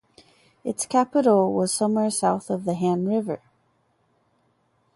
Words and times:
Its 0.63 0.87
capital 0.87 1.53
was 1.53 1.71
somewhere 1.71 2.09
south 2.09 2.49
of 2.49 2.65
the 2.65 2.73
Han 2.73 3.05
River. 3.07 3.39